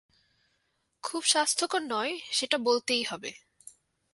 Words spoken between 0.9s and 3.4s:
খুব স্বাস্থ্যকর নয়, সেটা বলতেই হবে।